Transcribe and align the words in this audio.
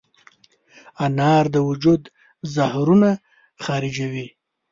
انار 1.05 1.45
د 1.53 1.55
وجود 1.69 2.01
زهرونه 2.53 3.09
خارجوي. 3.63 4.27